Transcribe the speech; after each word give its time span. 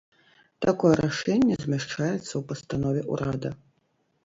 Такое 0.65 0.93
рашэнне 1.01 1.59
змяшчаецца 1.65 2.31
ў 2.37 2.41
пастанове 2.51 3.01
ўрада. 3.13 3.49